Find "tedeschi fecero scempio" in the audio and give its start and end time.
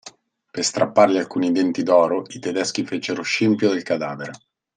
2.39-3.69